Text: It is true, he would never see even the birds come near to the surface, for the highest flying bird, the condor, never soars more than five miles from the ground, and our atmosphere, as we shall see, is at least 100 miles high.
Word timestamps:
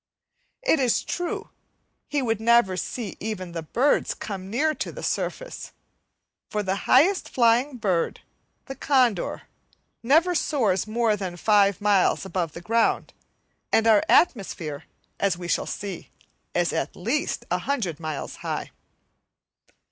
It 0.63 0.79
is 0.79 1.03
true, 1.03 1.51
he 2.07 2.23
would 2.23 2.41
never 2.41 2.75
see 2.75 3.17
even 3.19 3.51
the 3.51 3.61
birds 3.61 4.15
come 4.15 4.49
near 4.49 4.73
to 4.73 4.91
the 4.91 5.03
surface, 5.03 5.73
for 6.49 6.63
the 6.63 6.75
highest 6.89 7.29
flying 7.29 7.77
bird, 7.77 8.21
the 8.65 8.73
condor, 8.73 9.43
never 10.01 10.33
soars 10.33 10.87
more 10.87 11.15
than 11.15 11.37
five 11.37 11.79
miles 11.79 12.21
from 12.23 12.47
the 12.47 12.61
ground, 12.61 13.13
and 13.71 13.85
our 13.85 14.01
atmosphere, 14.09 14.85
as 15.19 15.37
we 15.37 15.47
shall 15.47 15.67
see, 15.67 16.09
is 16.55 16.73
at 16.73 16.95
least 16.95 17.45
100 17.51 17.99
miles 17.99 18.37
high. 18.37 18.71